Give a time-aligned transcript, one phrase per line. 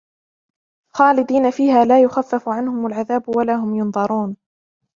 [0.93, 4.37] خَالِدِينَ فِيهَا لَا يُخَفَّفُ عَنْهُمُ الْعَذَابُ وَلَا هُمْ يُنْظَرُونَ